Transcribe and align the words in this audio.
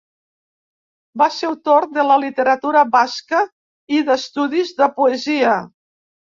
Va 1.21 1.27
ser 1.35 1.47
autor 1.49 1.87
de 1.99 2.07
literatura 2.23 2.83
basca 2.97 3.43
i 3.99 4.03
d'estudis 4.11 4.77
de 4.83 4.91
poesia. 5.01 5.57